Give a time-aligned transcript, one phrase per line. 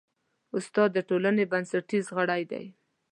[0.57, 2.65] استاد د ټولنې بنسټیز غړی دی.